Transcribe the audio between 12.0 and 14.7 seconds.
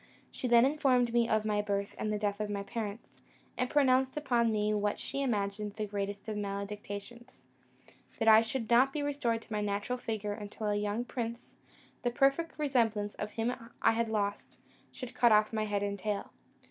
the perfect resemblance of him I had lost,